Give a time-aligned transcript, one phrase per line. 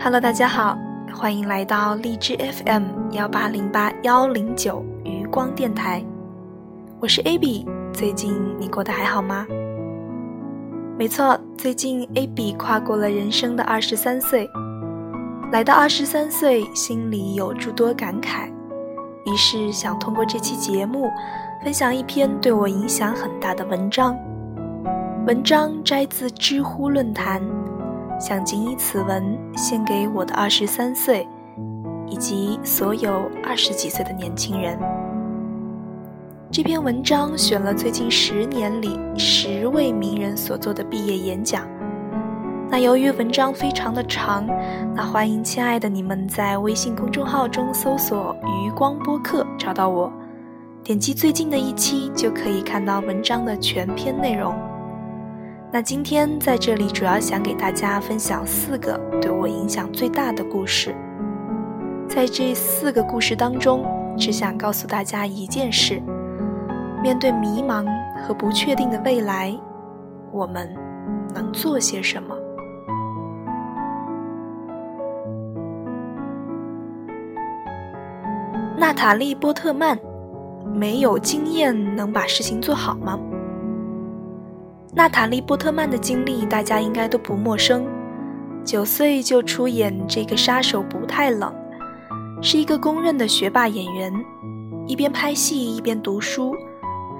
[0.00, 0.78] Hello，大家好，
[1.12, 6.04] 欢迎来到荔枝 FM 幺八零八幺零九余光电台，
[7.00, 7.66] 我是 AB。
[7.92, 9.44] 最近你过得还好吗？
[10.96, 14.48] 没错，最近 AB 跨过了人生的二十三岁，
[15.50, 18.48] 来到二十三岁，心里有诸多感慨，
[19.26, 21.10] 于是想通过这期节目，
[21.64, 24.16] 分享一篇对我影响很大的文章。
[25.26, 27.42] 文章摘自知乎论坛。
[28.18, 31.26] 想谨以此文献给我的二十三岁，
[32.08, 34.76] 以及所有二十几岁的年轻人。
[36.50, 41.68] 这篇文章选了最近十年里十位名人所做的毕业演讲。
[42.70, 44.46] 那由于文章非常的长，
[44.94, 50.12] 那欢迎亲爱的你们在微信公众号中搜索“余光播客”找到我，
[50.82, 54.54] 点击最近的一期就可以看到文章的全篇内容。
[55.70, 60.96] 那今天在这里主要想给大家分享四个对我影响最大的故事。
[62.08, 63.84] 在这四个故事当中，
[64.16, 66.00] 只想告诉大家一件事：
[67.02, 67.84] 面对迷茫
[68.22, 69.54] 和不确定的未来，
[70.32, 70.74] 我们
[71.34, 72.34] 能做些什么？
[78.78, 79.98] 娜塔莉·波特曼，
[80.72, 83.18] 没有经验能把事情做好吗？
[84.98, 87.86] 娜塔莉·波特曼的经历，大家应该都不陌生。
[88.64, 91.54] 九岁就出演《这个杀手不太冷》，
[92.42, 94.12] 是一个公认的学霸演员，
[94.88, 96.52] 一边拍戏一边读书，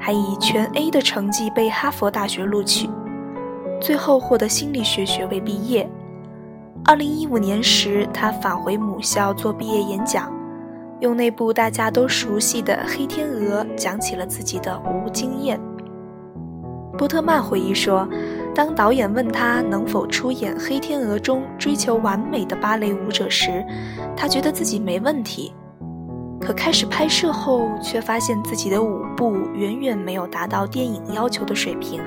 [0.00, 2.90] 还以全 A 的成绩被哈佛大学录取，
[3.80, 5.88] 最后获得心理学学位毕业。
[6.84, 10.28] 二零一五年时，他返回母校做毕业演讲，
[10.98, 15.60] 用那部大家都熟悉的《黑天鹅》讲起了自己的无经验。
[17.00, 18.06] 波特曼回忆说
[18.54, 23.64] ：“当导演问他能否出演《黑天鹅》中追求完美的芭蕾舞者时，
[24.14, 25.50] 他觉得自己没问题。
[26.38, 32.02] 可开始拍摄后，却发现自己的舞步远远没有达到电影要求的水平，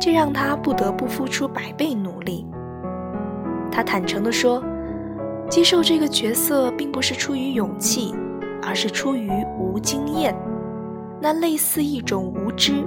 [0.00, 2.46] 这让他不得不付出百倍努力。”
[3.70, 4.64] 他坦诚地说
[5.50, 8.14] ：“接受这个角色并不是出于勇气，
[8.62, 10.34] 而是出于无经验，
[11.20, 12.82] 那类似一种无知。”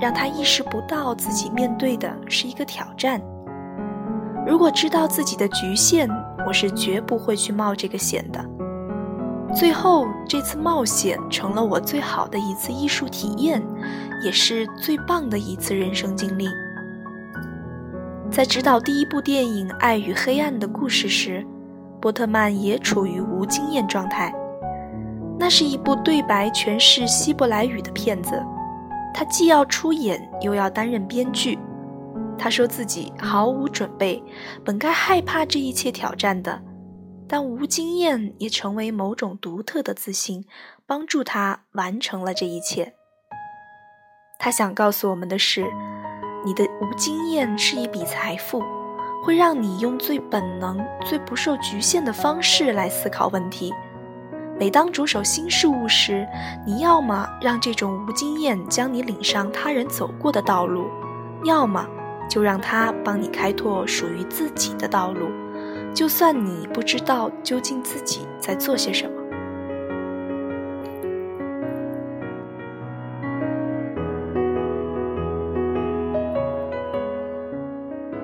[0.00, 3.20] 让他意识不到自己面对的是一个挑战。
[4.46, 6.08] 如果知道自己的局限，
[6.46, 8.44] 我是绝不会去冒这个险的。
[9.54, 13.62] 最后，这次冒险成了我最好的一次艺术体验，
[14.22, 16.46] 也是最棒的一次人生经历。
[18.30, 21.44] 在指导第一部电影《爱与黑暗的故事》时，
[22.00, 24.32] 波特曼也处于无经验状态。
[25.38, 28.40] 那是一部对白全是希伯来语的片子。
[29.18, 31.58] 他既要出演，又要担任编剧。
[32.38, 34.22] 他说自己毫无准备，
[34.62, 36.60] 本该害怕这一切挑战的，
[37.26, 40.44] 但无经验也成为某种独特的自信，
[40.84, 42.92] 帮助他完成了这一切。
[44.38, 45.64] 他想告诉我们的是，
[46.44, 48.62] 你的无经验是一笔财富，
[49.24, 53.72] 会让你用最本能、最不受局限的方式来思考问题。
[54.58, 56.26] 每当着手新事物时，
[56.66, 60.86] 你要么让这种无经验将你领上他人走过的道路，
[61.44, 61.86] 要么
[62.28, 65.28] 就让他帮你开拓属于自己的道路，
[65.92, 69.12] 就算你不知道究竟自己在做些什么。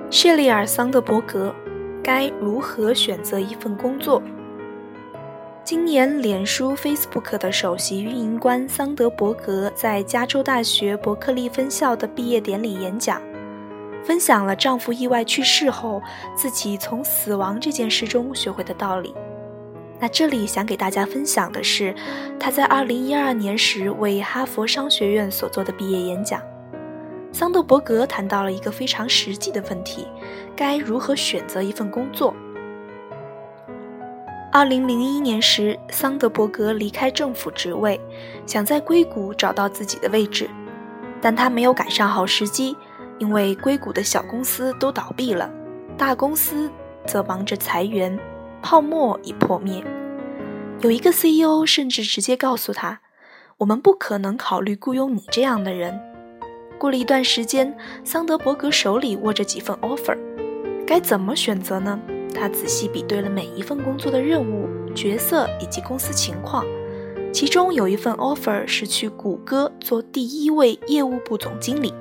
[0.09, 1.53] 谢利尔·桑德伯格，
[2.03, 4.21] 该如何选择一份工作？
[5.65, 13.21] 今年，脸书 （Facebook） 的首席运营官桑德伯格在加州大学伯克利分校的毕业典礼演讲，
[14.03, 16.01] 分享了丈夫意外去世后
[16.35, 19.15] 自己从死亡这件事中学会的道理。
[20.01, 21.95] 那这里想给大家分享的是
[22.37, 26.41] 他在2012年时为哈佛商学院所做的毕业演讲。
[27.31, 30.09] 桑德伯格谈到了一个非常实际的问题：
[30.57, 32.35] 该如何选择一份工作？
[34.55, 37.99] 二零零一年时，桑德伯格离开政府职位，
[38.45, 40.47] 想在硅谷找到自己的位置，
[41.19, 42.77] 但他没有赶上好时机，
[43.17, 45.51] 因为硅谷的小公司都倒闭了，
[45.97, 46.69] 大公司
[47.03, 48.15] 则忙着裁员，
[48.61, 49.83] 泡沫已破灭。
[50.81, 52.99] 有一个 CEO 甚至直接告诉他
[53.57, 55.99] ：“我们不可能考虑雇佣你这样的人。”
[56.77, 60.15] 过了一段时间，桑德伯格手里握着几份 offer，
[60.85, 61.99] 该怎么选择呢？
[62.33, 66.65] 他仔细比对了每一份工作的任务、角色以及公司情况，
[67.31, 71.93] 其中有一份 offer 是去谷歌做第一位业务部总经理。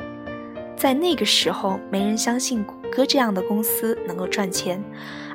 [0.77, 4.83] 在那个时候，没人相信谷歌这样的公司能够赚钱，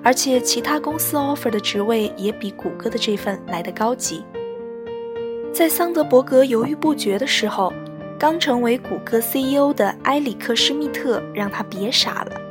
[0.04, 4.24] 而且其他公司 offer 的职位也比谷歌的这份来得高级。
[5.54, 7.72] 在桑德伯格犹豫不决的时候，
[8.20, 12.42] 刚成为谷歌 CEO 的埃里克·施密特让他别傻了。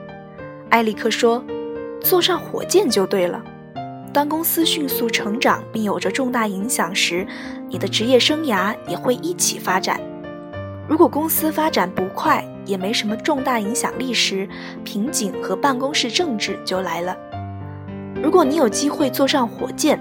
[0.71, 1.45] 埃里克说
[2.09, 3.43] ：“坐上火箭就对了。
[4.13, 7.27] 当公司迅速成长并有着重大影响时，
[7.69, 10.01] 你的职业生涯也会一起发展。
[10.89, 14.49] 如果公司发展不快，也没什么重大影响力时，
[14.85, 17.17] 瓶颈和办公室政治就来了。
[18.23, 20.01] 如果你有机会坐上火箭，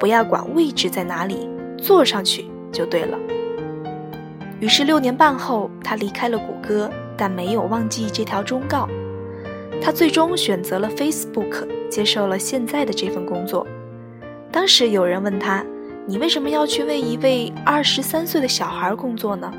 [0.00, 1.48] 不要管位置在哪里，
[1.78, 3.16] 坐上去就对了。”
[4.58, 8.88] 于是六年半后，他离开了谷歌，但没有忘记这条忠告。
[9.82, 13.66] 他最终选择了 Facebook，接受了现在的这份工作。
[14.50, 15.64] 当时有人问他
[16.06, 19.52] ：“你为什么要去为一位二十三岁的小孩工作呢？”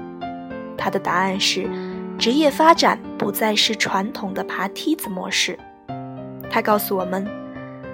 [0.77, 1.69] 他的答案是：
[2.17, 5.57] 职业发展不再是传统的爬梯子模式。
[6.49, 7.27] 他告诉我们：“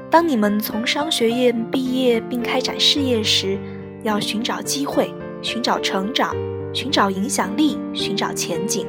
[0.10, 3.58] 当你们从商学院毕业并开展事业时，
[4.04, 6.36] 要寻找机会，寻找成长。”
[6.74, 8.88] 寻找影响力，寻找前景，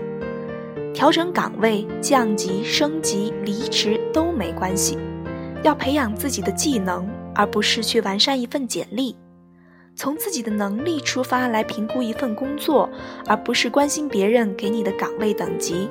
[0.94, 4.99] 调整岗位、降级、升级、离职都没关系。
[5.62, 9.17] 要培养自己的技能，而不是去完善一份简历。
[9.94, 12.89] 从自己的能力出发来评估一份工作，
[13.27, 15.89] 而不是关心别人给你的岗位等级。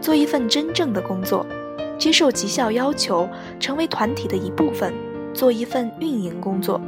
[0.00, 1.44] 做一份真正的工作，
[1.98, 3.28] 接受绩效要求，
[3.58, 4.94] 成为团体的一部分，
[5.34, 6.80] 做一份运营工作。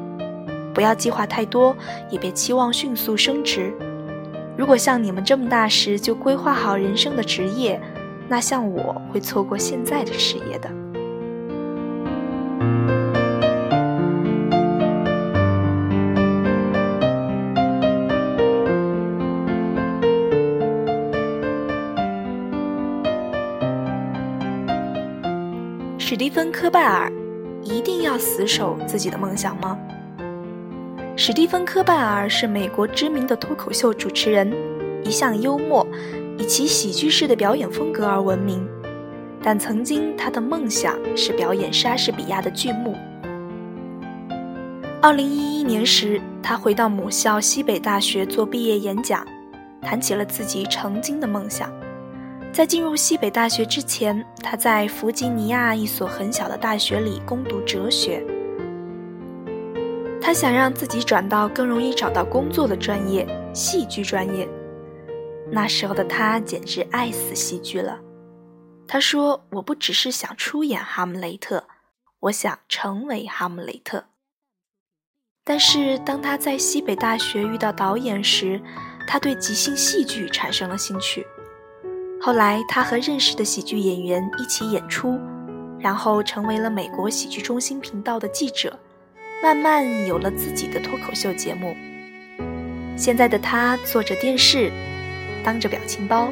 [0.73, 1.77] 不要计划太多，
[2.11, 3.75] 也别期望迅速升职。
[4.61, 7.81] 如果像你们这么大时就规划好人生的职业，
[8.29, 10.71] 那像我会错过现在的事业的。
[25.99, 27.11] 史蒂芬·科拜尔
[27.63, 29.79] 一定要死守自己的梦想吗？
[31.23, 34.51] 史蒂芬·科拜尔是美国知名的脱口秀主持人，
[35.05, 35.87] 一向幽默，
[36.39, 38.67] 以其喜剧式的表演风格而闻名。
[39.43, 42.97] 但曾经他的梦想是表演莎士比亚的剧目。
[45.03, 49.23] 二零一一年时，他回到母校西北大学做毕业演讲，
[49.83, 51.71] 谈起了自己曾经的梦想。
[52.51, 58.25] 在进入西北大学之前，他在弗吉尼亚一所很小的大学里攻读哲学。
[60.23, 64.49] 他想让自己转到更容易找到工作的专业——戏剧专业。
[65.51, 67.99] 那时候的他简直爱死戏剧了。
[68.87, 71.65] 他说：“我不只是想出演哈姆雷特，
[72.21, 74.05] 我想成为哈姆雷特。”
[75.43, 78.61] 但是当他在西北大学遇到导演时，
[79.07, 81.27] 他对即兴戏剧产生了兴趣。
[82.21, 85.19] 后来，他和认识的喜剧演员一起演出，
[85.79, 88.79] 然后成为了美国喜剧中心频道的记者。
[89.43, 91.75] 慢慢有了自己的脱口秀节目。
[92.95, 94.71] 现在的他做着电视，
[95.43, 96.31] 当着表情包，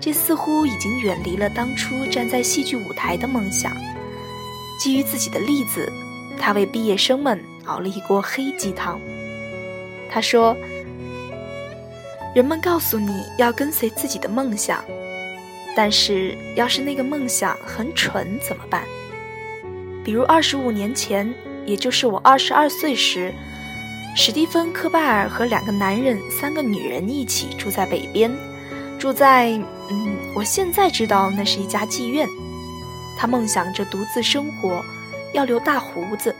[0.00, 3.72] 这似乎已经远离了当初站在戏剧舞台的梦想。
[4.78, 5.92] 基于自己的例子，
[6.38, 9.00] 他为毕业生们熬了一锅黑鸡汤。
[10.08, 10.56] 他说
[12.32, 14.84] ：“人们告诉你要跟随自己的梦想，
[15.74, 18.84] 但是要是那个梦想很蠢怎么办？
[20.04, 21.34] 比如二十五年前。”
[21.66, 23.34] 也就是我二十二岁时，
[24.14, 28.32] 史蒂芬·科拜尔和两个男人、三个女人一起住在北边，
[28.98, 29.50] 住在……
[29.90, 32.28] 嗯，我现在知道那是一家妓院。
[33.18, 34.84] 他梦想着独自生活，
[35.32, 36.34] 要留大胡子，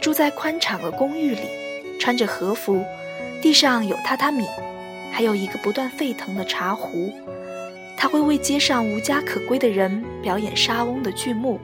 [0.00, 1.48] 住在宽敞的公寓里，
[1.98, 2.84] 穿着和服，
[3.40, 4.44] 地上有榻榻米，
[5.12, 7.12] 还有一个不断沸腾的茶壶。
[7.96, 11.60] 他会为街上无家可归的人表演沙翁的剧目，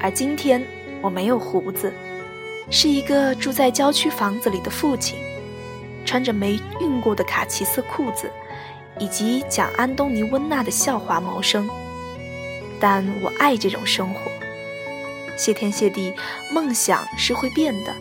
[0.00, 0.64] 而今天。
[1.02, 1.92] 我没有胡子，
[2.70, 5.18] 是一个住在郊区房子里的父亲，
[6.04, 8.30] 穿着没熨过的卡其色裤子，
[8.98, 11.68] 以及讲安东尼·温纳的笑话谋生。
[12.80, 14.20] 但我爱这种生活。
[15.36, 16.14] 谢天谢地，
[16.52, 17.92] 梦想是会变的。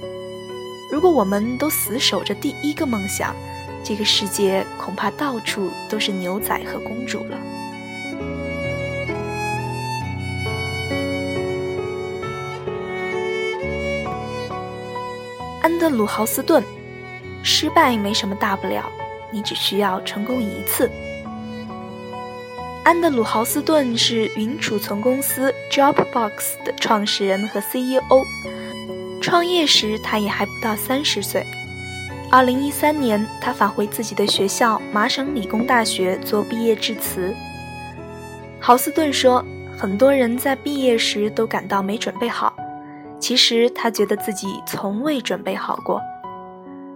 [0.92, 3.36] 如果我们都死守着第一个梦想，
[3.84, 7.38] 这个世界恐怕到处都是牛仔和公主了。
[15.82, 16.64] 安德鲁·豪斯顿，
[17.42, 18.86] 失败没什么大不了，
[19.32, 20.88] 你只需要成功一次。
[22.84, 28.24] 安德鲁·豪斯顿是云储存公司 Dropbox 的创始人和 CEO。
[29.24, 31.44] 创业时他也还不到三十岁。
[32.30, 37.34] 二零一三年，他返回自己的学校麻省理工大学做毕业致辞。
[38.60, 39.44] 豪斯顿说
[39.76, 42.54] ：“很多人在毕业时都感到没准备好，
[43.22, 46.02] 其实他觉得自己从未准备好过。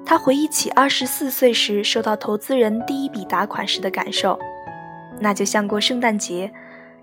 [0.05, 4.38] 他回忆起二十四岁时收到投资人第一笔打款时的感受，
[5.20, 6.51] 那就像过圣诞节，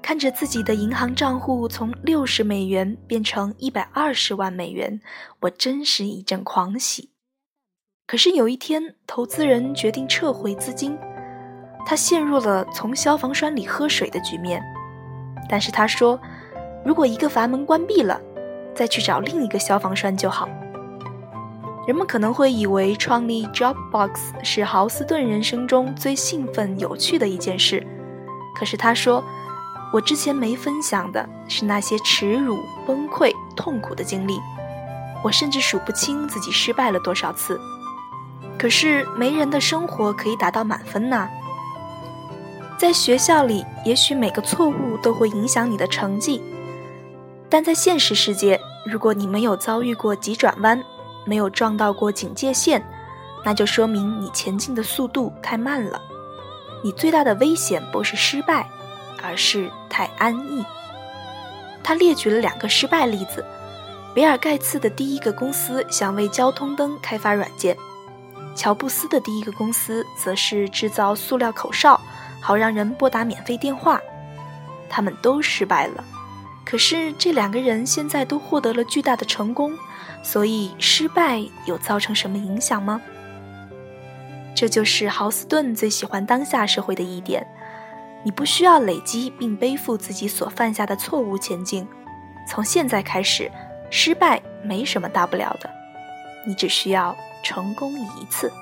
[0.02, 5.00] 看着自己的银行账户从六十美元变成一百二十万美元，
[5.40, 7.10] 我真是一阵狂喜。
[8.06, 10.98] 可是有一天，投资人决定撤回资金，
[11.86, 14.62] 他陷入了从消防栓里喝水的局面。
[15.48, 16.20] 但是他说，
[16.84, 18.20] 如果一个阀门关闭了，
[18.74, 20.48] 再去找另一个消防栓就好。
[21.86, 24.10] 人们可能会以为创立 Dropbox
[24.44, 27.84] 是豪斯顿人生中最兴奋、有趣的一件事。
[28.54, 29.24] 可是他说，
[29.92, 34.38] 我之前没分享的是那些耻辱、崩溃、痛苦的经历。
[35.24, 37.60] 我甚至数不清自己失败了多少次。
[38.58, 41.28] 可是没人的生活可以达到满分呐。
[42.78, 46.40] 在学校里，也许每个错误都会影响你的成绩，
[47.52, 50.82] 但在现实世界，如果你没有遭遇过急转弯，
[51.26, 52.82] 没有撞到过警戒线，
[53.44, 56.00] 那就说明你前进的速度太慢了。
[56.82, 58.66] 你最大的危险不是失败，
[59.22, 60.64] 而是太安逸。
[61.84, 63.44] 他列举了两个失败例子：
[64.14, 67.76] 比尔·盖茨的第一个公司想为交通灯开发软件，
[68.54, 72.00] 乔布斯的第一个公司则是制造塑料口哨，
[72.40, 74.00] 好让人拨打免费电话。
[74.88, 76.02] 他们都失败了，
[76.64, 79.72] 可是这两个人现在都获得了巨大的成功。
[80.24, 83.00] 所以，失败有造成什么影响吗？
[84.54, 87.44] 这就是豪斯顿最喜欢当下社会的一点：
[88.22, 91.84] 你不需要累积并背负自己所犯下的错误前进。
[92.48, 93.50] 从现在开始，
[93.90, 95.68] 失败没什么大不了的，
[96.46, 98.52] 你只需要成功一次。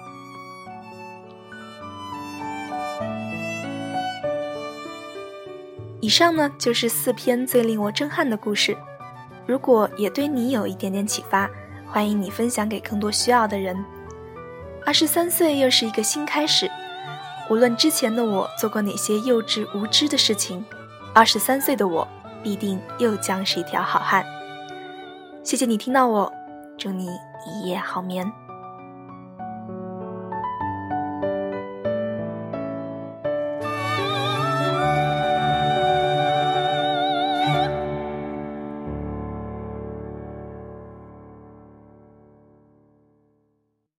[6.01, 8.77] 以上呢，就是四篇最令我震撼的故事。
[9.47, 11.49] 如果也对你有一点点启发，
[11.87, 13.77] 欢迎你分享给更多需要的人。
[14.87, 16.71] 二十三岁又是一个新开始，
[17.51, 20.65] 无论之前的我做过哪些幼稚无知的事情，
[21.13, 22.09] 二十三岁的我
[22.43, 24.25] 必定又将是一条好汉。
[25.43, 26.33] 谢谢你听到我，
[26.79, 27.09] 祝你
[27.47, 28.31] 一夜好眠。